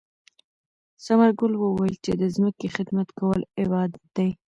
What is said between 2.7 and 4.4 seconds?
خدمت کول عبادت دی.